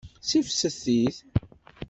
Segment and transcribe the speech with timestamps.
[0.21, 1.17] Ssifses-it.